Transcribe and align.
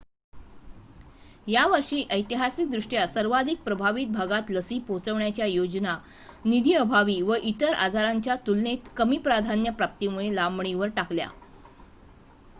यावर्षी 1.47 2.01
ऐतिहासिकदृष्ट्या 2.11 3.05
सर्वाधिक 3.07 3.59
प्रभावित 3.63 4.07
भागात 4.11 4.49
लसी 4.49 4.79
पोहोचवण्याच्या 4.87 5.45
योजना 5.45 5.95
निधीअभावी 6.45 7.21
व 7.21 7.35
इतर 7.43 7.73
आजारांच्या 7.75 8.35
तुलनेत 8.47 8.89
कमी 8.97 9.17
प्राधान्य 9.19 9.71
प्राप्तीमुळे 9.73 10.33
लांबणीवर 10.35 10.87
टाकल्या 10.91 11.27